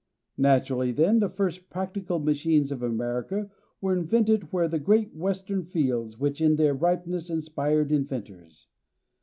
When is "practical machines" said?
1.69-2.71